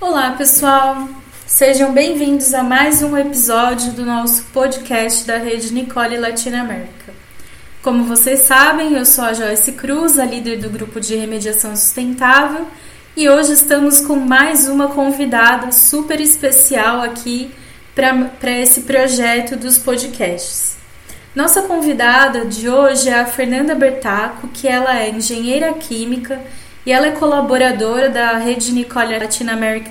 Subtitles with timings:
[0.00, 1.10] Olá, pessoal!
[1.46, 7.12] Sejam bem-vindos a mais um episódio do nosso podcast da Rede Nicole Latinoamérica.
[7.82, 12.66] Como vocês sabem, eu sou a Joyce Cruz, a líder do grupo de remediação sustentável,
[13.14, 17.50] e hoje estamos com mais uma convidada super especial aqui
[17.94, 20.78] para esse projeto dos podcasts.
[21.36, 26.40] Nossa convidada de hoje é a Fernanda Bertaco, que ela é engenheira química
[26.84, 29.90] e ela é colaboradora da Rede Nicole Latinoamérica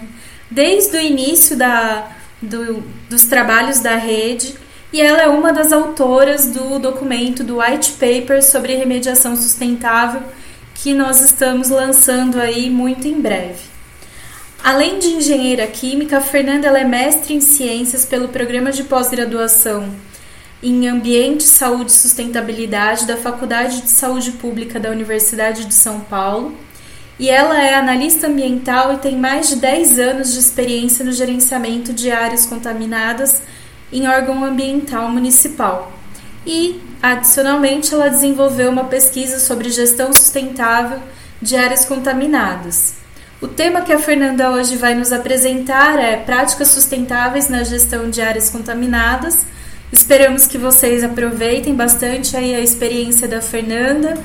[0.49, 2.07] desde o início da,
[2.41, 4.55] do, dos trabalhos da rede
[4.91, 10.21] e ela é uma das autoras do documento do White Paper sobre remediação sustentável
[10.73, 13.69] que nós estamos lançando aí muito em breve.
[14.63, 19.89] Além de engenheira química, a Fernanda é mestre em ciências pelo programa de pós-graduação
[20.61, 26.57] em Ambiente, Saúde e Sustentabilidade da Faculdade de Saúde Pública da Universidade de São Paulo
[27.19, 31.91] e ela é analista ambiental e tem mais de 10 anos de experiência no gerenciamento
[31.91, 33.41] de áreas contaminadas
[33.91, 35.91] em órgão ambiental municipal.
[36.47, 40.99] E, adicionalmente, ela desenvolveu uma pesquisa sobre gestão sustentável
[41.41, 42.93] de áreas contaminadas.
[43.41, 48.21] O tema que a Fernanda hoje vai nos apresentar é Práticas Sustentáveis na Gestão de
[48.21, 49.45] Áreas Contaminadas.
[49.91, 54.17] Esperamos que vocês aproveitem bastante aí a experiência da Fernanda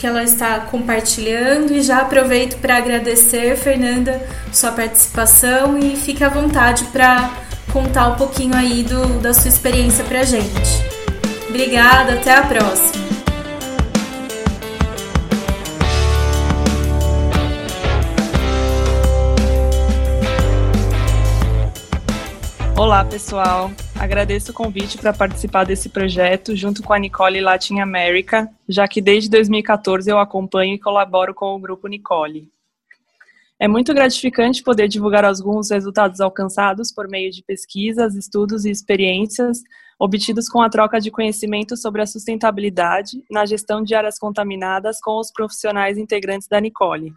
[0.00, 6.28] que ela está compartilhando e já aproveito para agradecer, Fernanda, sua participação e fique à
[6.30, 7.30] vontade para
[7.70, 10.82] contar um pouquinho aí do, da sua experiência para a gente.
[11.50, 12.99] Obrigada, até a próxima.
[22.80, 23.70] Olá, pessoal.
[23.94, 29.02] Agradeço o convite para participar desse projeto junto com a Nicole Latin America, já que
[29.02, 32.48] desde 2014 eu acompanho e colaboro com o grupo Nicole.
[33.58, 39.58] É muito gratificante poder divulgar alguns resultados alcançados por meio de pesquisas, estudos e experiências
[39.98, 45.20] obtidos com a troca de conhecimento sobre a sustentabilidade na gestão de áreas contaminadas com
[45.20, 47.12] os profissionais integrantes da Nicole.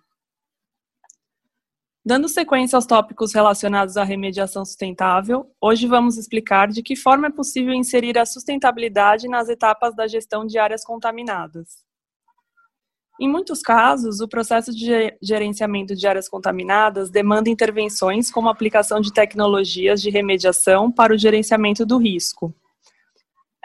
[2.05, 7.31] Dando sequência aos tópicos relacionados à remediação sustentável, hoje vamos explicar de que forma é
[7.31, 11.85] possível inserir a sustentabilidade nas etapas da gestão de áreas contaminadas.
[13.21, 18.99] Em muitos casos, o processo de gerenciamento de áreas contaminadas demanda intervenções como a aplicação
[18.99, 22.53] de tecnologias de remediação para o gerenciamento do risco.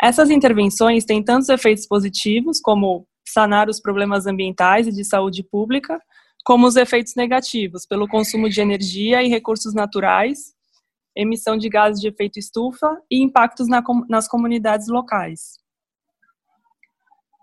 [0.01, 6.01] Essas intervenções têm tantos efeitos positivos, como sanar os problemas ambientais e de saúde pública,
[6.45, 10.55] como os efeitos negativos pelo consumo de energia e recursos naturais,
[11.15, 15.59] emissão de gases de efeito estufa e impactos na, nas comunidades locais.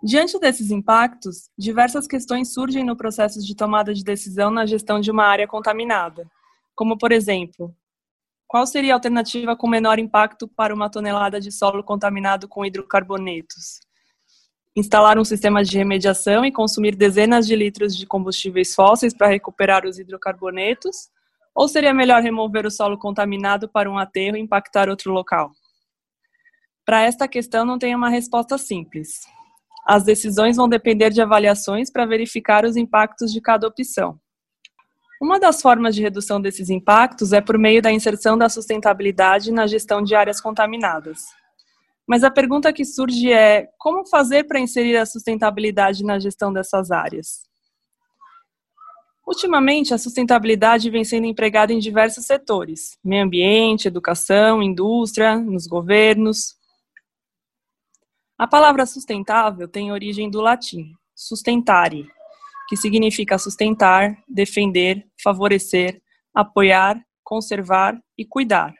[0.04, 5.10] Diante desses impactos, diversas questões surgem no processo de tomada de decisão na gestão de
[5.10, 6.30] uma área contaminada,
[6.76, 7.76] como, por exemplo,
[8.48, 13.80] qual seria a alternativa com menor impacto para uma tonelada de solo contaminado com hidrocarbonetos?
[14.76, 19.86] Instalar um sistema de remediação e consumir dezenas de litros de combustíveis fósseis para recuperar
[19.86, 21.10] os hidrocarbonetos?
[21.56, 25.52] Ou seria melhor remover o solo contaminado para um aterro e impactar outro local?
[26.86, 29.22] Para esta questão não tem uma resposta simples.
[29.88, 34.20] As decisões vão depender de avaliações para verificar os impactos de cada opção.
[35.22, 39.66] Uma das formas de redução desses impactos é por meio da inserção da sustentabilidade na
[39.66, 41.22] gestão de áreas contaminadas.
[42.08, 46.92] Mas a pergunta que surge é: como fazer para inserir a sustentabilidade na gestão dessas
[46.92, 47.44] áreas?
[49.28, 56.56] Ultimamente, a sustentabilidade vem sendo empregada em diversos setores: meio ambiente, educação, indústria, nos governos.
[58.38, 62.06] A palavra sustentável tem origem do latim sustentare,
[62.68, 66.02] que significa sustentar, defender, favorecer,
[66.34, 68.76] apoiar, conservar e cuidar.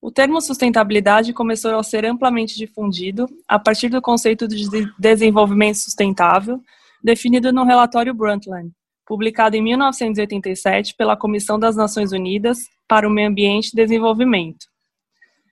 [0.00, 4.66] O termo sustentabilidade começou a ser amplamente difundido a partir do conceito de
[4.98, 6.60] desenvolvimento sustentável,
[7.02, 8.70] definido no relatório Brundtland,
[9.06, 14.66] publicado em 1987 pela Comissão das Nações Unidas para o Meio Ambiente e Desenvolvimento.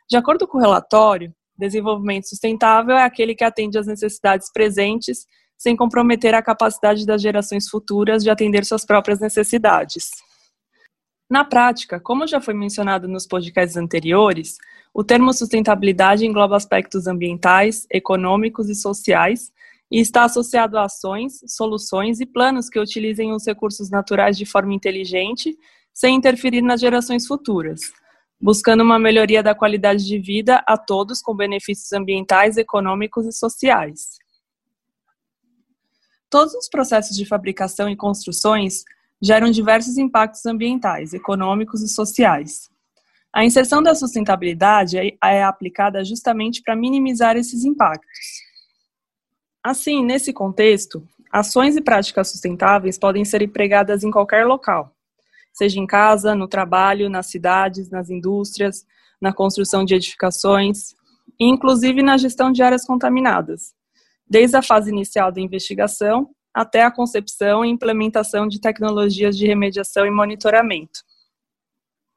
[0.08, 5.26] De acordo com o relatório, desenvolvimento sustentável é aquele que atende às necessidades presentes
[5.56, 10.10] sem comprometer a capacidade das gerações futuras de atender suas próprias necessidades.
[11.34, 14.56] Na prática, como já foi mencionado nos podcasts anteriores,
[14.94, 19.52] o termo sustentabilidade engloba aspectos ambientais, econômicos e sociais
[19.90, 24.74] e está associado a ações, soluções e planos que utilizem os recursos naturais de forma
[24.74, 25.58] inteligente,
[25.92, 27.80] sem interferir nas gerações futuras,
[28.40, 34.18] buscando uma melhoria da qualidade de vida a todos com benefícios ambientais, econômicos e sociais.
[36.30, 38.84] Todos os processos de fabricação e construções
[39.24, 42.68] geram diversos impactos ambientais, econômicos e sociais.
[43.32, 48.10] A inserção da sustentabilidade é, é aplicada justamente para minimizar esses impactos.
[49.62, 54.94] Assim, nesse contexto, ações e práticas sustentáveis podem ser empregadas em qualquer local,
[55.54, 58.84] seja em casa, no trabalho, nas cidades, nas indústrias,
[59.18, 60.94] na construção de edificações,
[61.40, 63.72] inclusive na gestão de áreas contaminadas,
[64.28, 70.06] desde a fase inicial da investigação até a concepção e implementação de tecnologias de remediação
[70.06, 71.00] e monitoramento.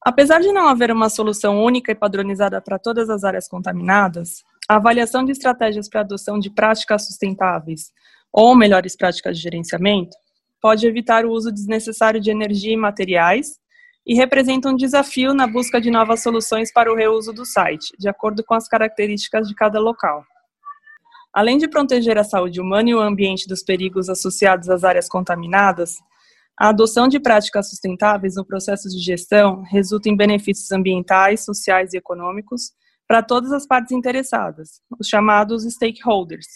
[0.06, 4.75] Apesar de não haver uma solução única e padronizada para todas as áreas contaminadas, a
[4.75, 7.92] avaliação de estratégias para adoção de práticas sustentáveis
[8.31, 10.16] ou melhores práticas de gerenciamento
[10.62, 13.57] pode evitar o uso desnecessário de energia e materiais
[14.06, 18.07] e representa um desafio na busca de novas soluções para o reuso do site, de
[18.07, 20.24] acordo com as características de cada local.
[21.38, 25.98] Além de proteger a saúde humana e o ambiente dos perigos associados às áreas contaminadas,
[26.60, 31.98] a adoção de práticas sustentáveis no processo de gestão resulta em benefícios ambientais, sociais e
[31.98, 32.72] econômicos
[33.07, 36.48] para todas as partes interessadas, os chamados stakeholders,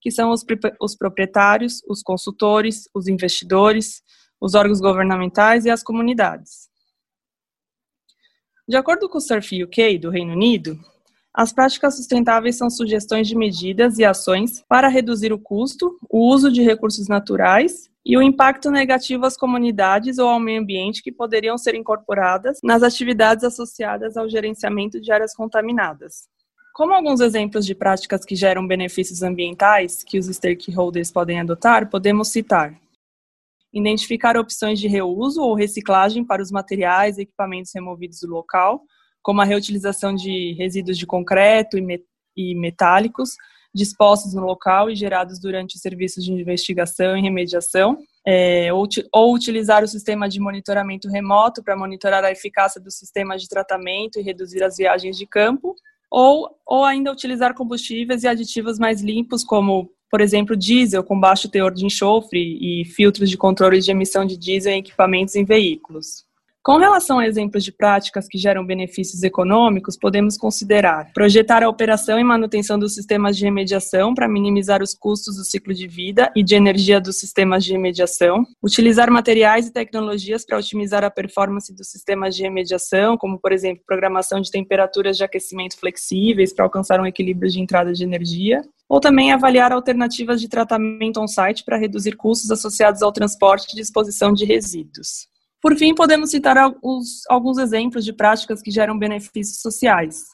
[0.00, 0.42] que são os,
[0.80, 4.02] os proprietários, os consultores, os investidores,
[4.40, 6.70] os órgãos governamentais e as comunidades.
[8.66, 10.80] De acordo com o Surf UK do Reino Unido,
[11.32, 16.50] as práticas sustentáveis são sugestões de medidas e ações para reduzir o custo, o uso
[16.50, 21.56] de recursos naturais e o impacto negativo às comunidades ou ao meio ambiente que poderiam
[21.56, 26.28] ser incorporadas nas atividades associadas ao gerenciamento de áreas contaminadas.
[26.74, 32.28] Como alguns exemplos de práticas que geram benefícios ambientais que os stakeholders podem adotar, podemos
[32.28, 32.74] citar:
[33.72, 38.82] identificar opções de reuso ou reciclagem para os materiais e equipamentos removidos do local,
[39.22, 41.76] como a reutilização de resíduos de concreto
[42.36, 43.30] e metálicos
[43.74, 49.34] dispostos no local e gerados durante os serviços de investigação e remediação, é, ou, ou,
[49.34, 54.22] utilizar o sistema de monitoramento remoto para monitorar a eficácia do sistema de tratamento e
[54.22, 55.74] reduzir as viagens de campo,
[56.10, 61.48] ou, ou ainda utilizar combustíveis e aditivos mais limpos, como, por exemplo, diesel com baixo
[61.48, 66.24] teor de enxofre e filtros de controle de emissão de diesel em equipamentos em veículos.
[66.62, 72.18] Com relação a exemplos de práticas que geram benefícios econômicos, podemos considerar projetar a operação
[72.20, 76.42] e manutenção dos sistemas de remediação para minimizar os custos do ciclo de vida e
[76.42, 81.88] de energia dos sistemas de remediação, utilizar materiais e tecnologias para otimizar a performance dos
[81.90, 87.06] sistemas de remediação, como, por exemplo, programação de temperaturas de aquecimento flexíveis para alcançar um
[87.06, 92.50] equilíbrio de entrada de energia, ou também avaliar alternativas de tratamento on-site para reduzir custos
[92.50, 95.29] associados ao transporte e disposição de resíduos.
[95.60, 97.22] Por fim, podemos citar alguns,
[97.58, 100.26] exemplos de práticas que geram benefícios sociais,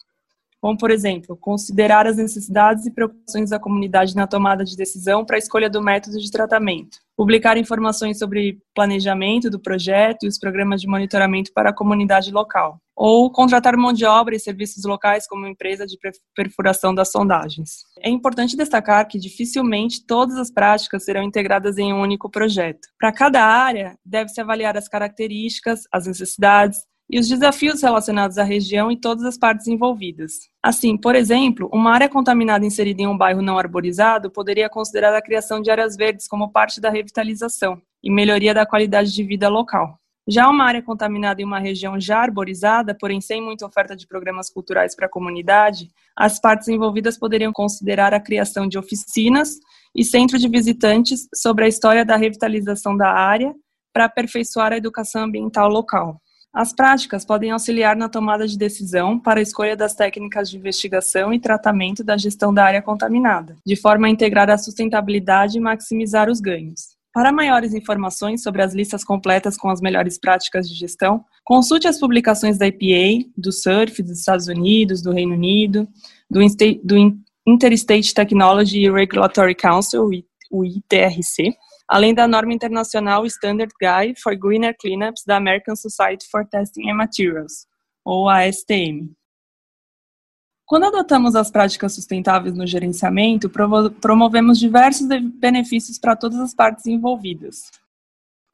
[0.61, 5.37] como, por exemplo, considerar as necessidades e preocupações da comunidade na tomada de decisão para
[5.37, 10.81] a escolha do método de tratamento, publicar informações sobre planejamento do projeto e os programas
[10.81, 15.47] de monitoramento para a comunidade local, ou contratar mão de obra e serviços locais como
[15.47, 15.99] empresa de
[16.35, 17.85] perfuração das sondagens.
[18.01, 22.89] É importante destacar que dificilmente todas as práticas serão integradas em um único projeto.
[22.99, 28.91] Para cada área, deve-se avaliar as características, as necessidades e os desafios relacionados à região
[28.91, 30.33] e todas as partes envolvidas.
[30.63, 35.23] Assim, por exemplo, uma área contaminada inserida em um bairro não arborizado poderia considerar a
[35.23, 39.99] criação de áreas verdes como parte da revitalização e melhoria da qualidade de vida local.
[40.29, 44.51] Já uma área contaminada em uma região já arborizada, porém sem muita oferta de programas
[44.51, 49.51] culturais para a comunidade, as partes envolvidas poderiam considerar a criação de oficinas
[49.95, 53.55] e centro de visitantes sobre a história da revitalização da área
[53.93, 56.21] para aperfeiçoar a educação ambiental local.
[56.57, 61.31] As práticas podem auxiliar na tomada de decisão para a escolha das técnicas de investigação
[61.31, 66.31] e tratamento da gestão da área contaminada, de forma a integrar a sustentabilidade e maximizar
[66.31, 66.97] os ganhos.
[67.13, 72.01] Para maiores informações sobre as listas completas com as melhores práticas de gestão, consulte as
[72.01, 75.87] publicações da EPA, do SURF dos Estados Unidos, do Reino Unido,
[76.31, 76.41] do,
[76.83, 80.09] do Interstate Technology Regulatory Council,
[80.51, 81.55] o ITRC,
[81.89, 86.97] além da norma internacional Standard Guide for Greener Cleanups da American Society for Testing and
[86.97, 87.67] Materials,
[88.05, 89.15] ou ASTM.
[90.67, 93.49] Quando adotamos as práticas sustentáveis no gerenciamento,
[94.01, 97.71] promovemos diversos benefícios para todas as partes envolvidas.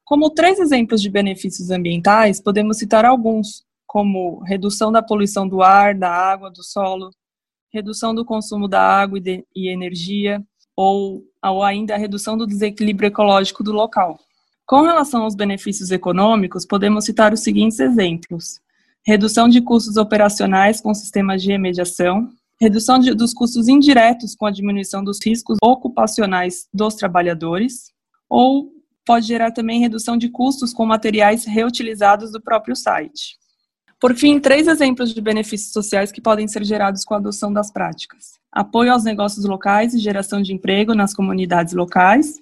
[0.05, 5.95] Como três exemplos de benefícios ambientais, podemos citar alguns, como redução da poluição do ar,
[5.95, 7.09] da água, do solo,
[7.73, 12.47] redução do consumo da água e, de, e energia, ou, ou ainda a redução do
[12.47, 14.19] desequilíbrio ecológico do local.
[14.65, 18.59] Com relação aos benefícios econômicos, podemos citar os seguintes exemplos:
[19.05, 24.51] redução de custos operacionais com sistemas de remediação, redução de, dos custos indiretos com a
[24.51, 27.91] diminuição dos riscos ocupacionais dos trabalhadores,
[28.29, 28.71] ou
[29.05, 33.37] pode gerar também redução de custos com materiais reutilizados do próprio site.
[33.99, 37.71] Por fim, três exemplos de benefícios sociais que podem ser gerados com a adoção das
[37.71, 42.39] práticas: apoio aos negócios locais e geração de emprego nas comunidades locais,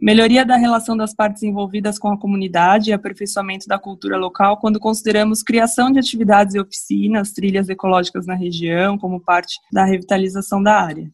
[0.00, 4.80] melhoria da relação das partes envolvidas com a comunidade e aperfeiçoamento da cultura local quando
[4.80, 10.80] consideramos criação de atividades e oficinas, trilhas ecológicas na região, como parte da revitalização da
[10.80, 11.08] área.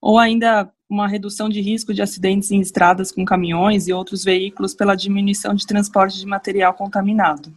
[0.00, 4.74] Ou ainda uma redução de risco de acidentes em estradas com caminhões e outros veículos
[4.74, 7.52] pela diminuição de transporte de material contaminado.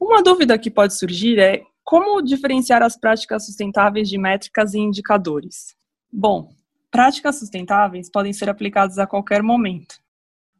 [0.00, 5.76] Uma dúvida que pode surgir é como diferenciar as práticas sustentáveis de métricas e indicadores.
[6.12, 6.52] Bom,
[6.90, 9.94] práticas sustentáveis podem ser aplicadas a qualquer momento.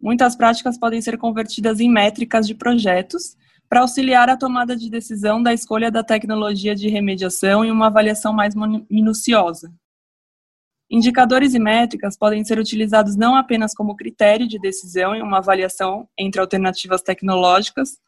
[0.01, 3.37] Muitas práticas podem ser convertidas em métricas de projetos
[3.69, 8.33] para auxiliar a tomada de decisão da escolha da tecnologia de remediação e uma avaliação
[8.33, 8.55] mais
[8.89, 9.75] minuciosa.
[10.89, 16.09] Indicadores e métricas podem ser utilizados não apenas como critério de decisão em uma avaliação
[16.17, 17.99] entre alternativas tecnológicas,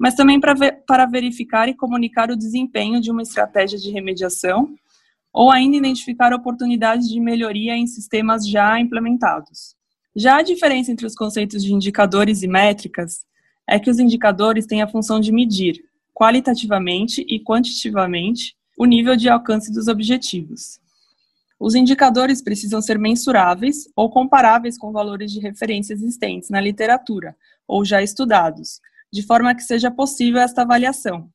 [0.00, 4.74] mas também para, ver, para verificar e comunicar o desempenho de uma estratégia de remediação
[5.30, 9.76] ou ainda identificar oportunidades de melhoria em sistemas já implementados.
[10.16, 13.26] Já a diferença entre os conceitos de indicadores e métricas
[13.68, 19.28] é que os indicadores têm a função de medir, qualitativamente e quantitativamente, o nível de
[19.28, 20.80] alcance dos objetivos.
[21.60, 27.36] Os indicadores precisam ser mensuráveis ou comparáveis com valores de referência existentes na literatura
[27.68, 28.80] ou já estudados,
[29.12, 31.28] de forma que seja possível esta avaliação.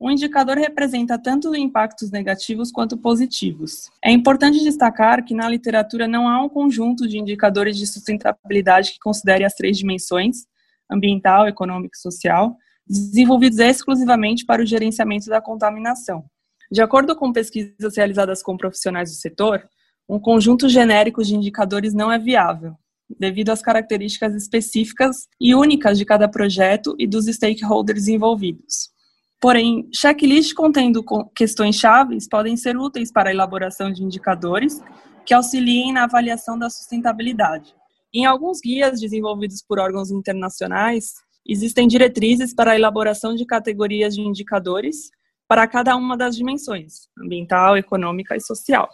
[0.00, 3.90] Um indicador representa tanto impactos negativos quanto positivos.
[4.02, 8.98] É importante destacar que na literatura não há um conjunto de indicadores de sustentabilidade que
[8.98, 10.46] considere as três dimensões,
[10.90, 16.24] ambiental, econômica e social, desenvolvidos exclusivamente para o gerenciamento da contaminação.
[16.72, 19.68] De acordo com pesquisas realizadas com profissionais do setor,
[20.08, 22.74] um conjunto genérico de indicadores não é viável,
[23.18, 28.90] devido às características específicas e únicas de cada projeto e dos stakeholders envolvidos.
[29.40, 31.02] Porém, checklists contendo
[31.34, 34.80] questões chaves podem ser úteis para a elaboração de indicadores
[35.24, 37.74] que auxiliem na avaliação da sustentabilidade.
[38.12, 41.14] Em alguns guias desenvolvidos por órgãos internacionais,
[41.46, 45.10] existem diretrizes para a elaboração de categorias de indicadores
[45.48, 48.88] para cada uma das dimensões, ambiental, econômica e social.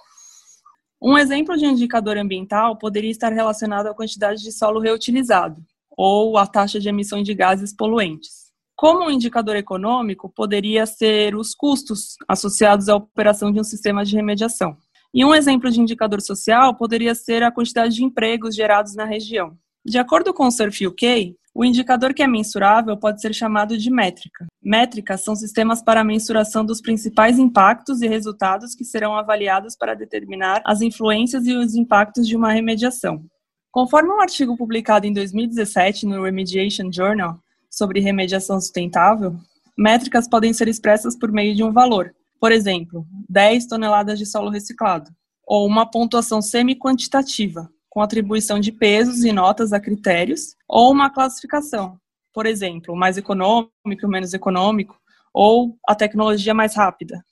[1.00, 5.62] Um exemplo de indicador ambiental poderia estar relacionado à quantidade de solo reutilizado
[5.96, 8.46] ou à taxa de emissão de gases poluentes.
[8.74, 14.14] Como um indicador econômico, poderia ser os custos associados à operação de um sistema de
[14.14, 14.76] remediação.
[15.14, 19.56] E um exemplo de indicador social poderia ser a quantidade de empregos gerados na região.
[19.84, 23.90] De acordo com o Surf UK, o indicador que é mensurável pode ser chamado de
[23.90, 24.44] métrica.
[24.62, 29.94] Métricas são sistemas para a mensuração dos principais impactos e resultados que serão avaliados para
[29.94, 33.24] determinar as influências e os impactos de uma remediação.
[33.72, 37.38] Conforme um artigo publicado em 2017 no Remediation Journal
[37.70, 39.34] sobre remediação sustentável,
[39.78, 44.50] métricas podem ser expressas por meio de um valor, por exemplo, 10 toneladas de solo
[44.50, 45.10] reciclado,
[45.46, 51.98] ou uma pontuação semi-quantitativa, com atribuição de pesos e notas a critérios, ou uma classificação,
[52.30, 53.70] por exemplo, o mais econômico,
[54.04, 55.00] o menos econômico,
[55.32, 57.24] ou a tecnologia mais rápida.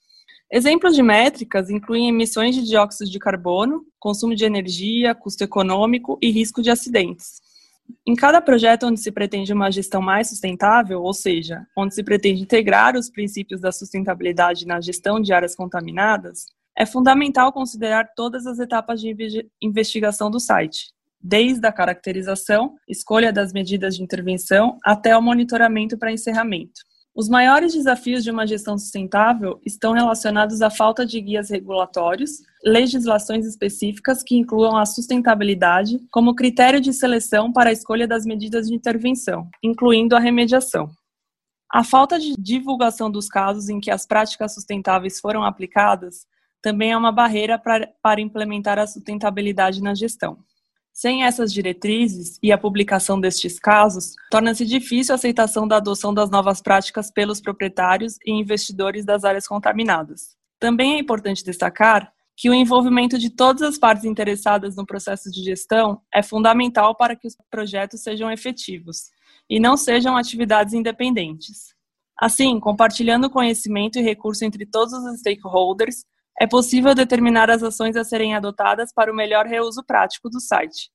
[0.51, 6.31] Exemplos de métricas incluem emissões de dióxido de carbono, consumo de energia, custo econômico e
[6.31, 7.43] risco de acidentes.
[8.03, 12.41] Em cada projeto onde se pretende uma gestão mais sustentável, ou seja, onde se pretende
[12.41, 18.59] integrar os princípios da sustentabilidade na gestão de áreas contaminadas, é fundamental considerar todas as
[18.59, 19.15] etapas de
[19.61, 20.91] investigação do site,
[21.21, 26.81] desde a caracterização, escolha das medidas de intervenção até o monitoramento para encerramento.
[27.15, 33.45] Os maiores desafios de uma gestão sustentável estão relacionados à falta de guias regulatórios, legislações
[33.45, 38.75] específicas que incluam a sustentabilidade como critério de seleção para a escolha das medidas de
[38.75, 40.91] intervenção, incluindo a remediação.
[41.71, 46.25] A falta de divulgação dos casos em que as práticas sustentáveis foram aplicadas
[46.65, 50.39] também é uma barreira para, para implementar a sustentabilidade na gestão.
[50.91, 56.31] Sem essas diretrizes e a publicação destes casos, torna-se difícil a aceitação da adoção das
[56.31, 60.35] novas práticas pelos proprietários e investidores das áreas contaminadas.
[60.59, 65.43] Também é importante destacar que o envolvimento de todas as partes interessadas no processo de
[65.43, 69.11] gestão é fundamental para que os projetos sejam efetivos
[69.47, 71.75] e não sejam atividades independentes.
[72.19, 76.03] Assim, compartilhando conhecimento e recurso entre todos os stakeholders,
[76.39, 80.89] é possível determinar as ações a serem adotadas para o melhor reuso prático do site,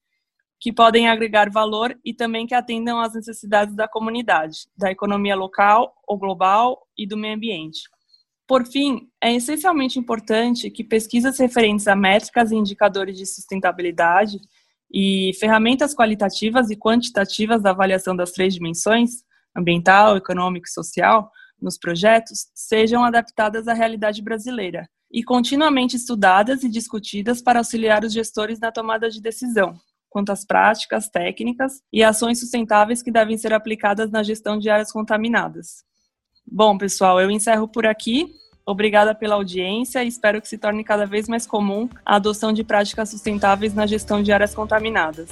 [0.61, 5.94] que podem agregar valor e também que atendam às necessidades da comunidade, da economia local
[6.06, 7.80] ou global e do meio ambiente.
[8.47, 14.38] Por fim, é essencialmente importante que pesquisas referentes a métricas e indicadores de sustentabilidade
[14.92, 19.23] E ferramentas qualitativas e quantitativas da avaliação das três dimensões,
[19.56, 21.30] ambiental, econômico e social,
[21.62, 28.12] nos projetos, sejam adaptadas à realidade brasileira e continuamente estudadas e discutidas para auxiliar os
[28.12, 29.74] gestores na tomada de decisão,
[30.08, 34.92] quanto às práticas, técnicas e ações sustentáveis que devem ser aplicadas na gestão de áreas
[34.92, 35.84] contaminadas.
[36.46, 38.32] Bom, pessoal, eu encerro por aqui.
[38.66, 42.62] Obrigada pela audiência e espero que se torne cada vez mais comum a adoção de
[42.62, 45.28] práticas sustentáveis na gestão de áreas contaminadas.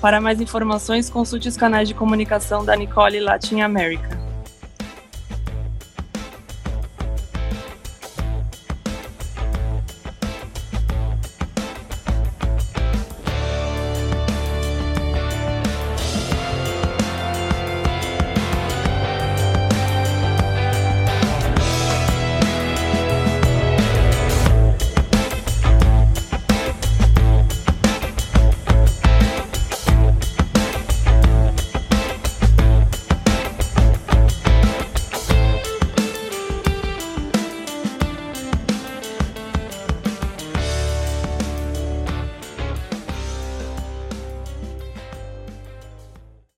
[0.00, 4.29] Para mais informações, consulte os canais de comunicação da Nicole Latin America.